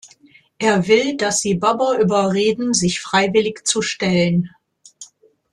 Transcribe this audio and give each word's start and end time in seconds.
Er 0.57 0.87
will, 0.87 1.15
dass 1.15 1.41
sie 1.41 1.53
Bubber 1.53 1.99
überreden, 1.99 2.73
sich 2.73 2.99
freiwillig 3.01 3.67
zu 3.67 3.83
stellen. 3.83 4.49